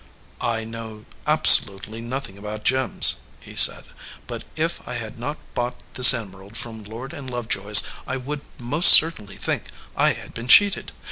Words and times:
"I 0.41 0.63
know 0.63 1.05
absolutely 1.27 2.01
nothing 2.01 2.35
about 2.35 2.63
gems," 2.63 3.17
he 3.39 3.55
said, 3.55 3.83
"but 4.25 4.43
if 4.55 4.87
I 4.87 4.95
had 4.95 5.19
not 5.19 5.37
bought 5.53 5.75
this 5.93 6.11
emerald 6.11 6.57
from 6.57 6.83
Lord 6.83 7.13
& 7.13 7.13
Love 7.29 7.47
joy 7.47 7.69
s 7.69 7.83
I 8.07 8.17
would 8.17 8.41
most 8.57 8.89
certainly 8.93 9.37
think 9.37 9.65
I 9.95 10.13
had 10.13 10.33
been 10.33 10.47
cheated. 10.47 10.91